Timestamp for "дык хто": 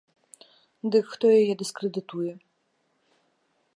0.95-1.25